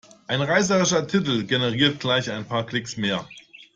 [0.25, 3.27] Ein reißerischer Titel generiert gleich ein paar Klicks mehr.